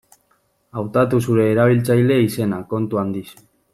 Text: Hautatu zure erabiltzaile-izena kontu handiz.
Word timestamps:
Hautatu 0.81 1.19
zure 1.27 1.45
erabiltzaile-izena 1.49 2.63
kontu 2.73 3.01
handiz. 3.03 3.27